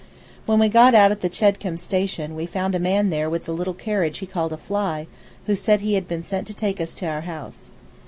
When 0.47 0.57
we 0.57 0.67
got 0.67 0.95
out 0.95 1.11
at 1.11 1.21
the 1.21 1.29
Chedcombe 1.29 1.77
station 1.77 2.33
we 2.35 2.47
found 2.47 2.73
a 2.73 2.79
man 2.79 3.11
there 3.11 3.29
with 3.29 3.47
a 3.47 3.51
little 3.51 3.75
carriage 3.75 4.17
he 4.17 4.25
called 4.25 4.51
a 4.51 4.57
fly, 4.57 5.05
who 5.45 5.53
said 5.53 5.81
he 5.81 5.93
had 5.93 6.07
been 6.07 6.23
sent 6.23 6.47
to 6.47 6.55
take 6.55 6.81
us 6.81 6.95
to 6.95 7.05
our 7.05 7.21
house. 7.21 7.69